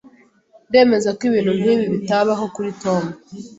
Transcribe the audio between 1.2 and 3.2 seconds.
ibintu nkibi bitabaho kuri Tom.